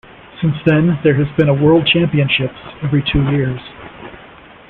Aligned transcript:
Since 0.41 0.55
then, 0.65 0.97
there 1.03 1.13
has 1.23 1.27
been 1.37 1.47
a 1.47 1.53
World 1.53 1.85
Championships 1.85 2.57
every 2.83 3.03
two 3.13 3.21
years. 3.29 3.61